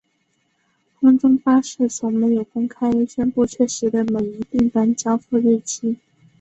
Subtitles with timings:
[0.99, 5.99] 空中巴士从没有公开宣布确实的每一订单交付日期。